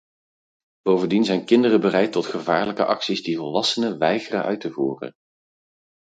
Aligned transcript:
Bovendien 0.81 1.23
zijn 1.25 1.45
kinderen 1.45 1.81
bereid 1.81 2.11
tot 2.11 2.25
gevaarlijke 2.25 2.85
acties 2.85 3.23
die 3.23 3.37
volwassenen 3.37 3.97
weigeren 3.97 4.43
uit 4.43 4.61
te 4.61 4.71
voeren. 4.71 5.13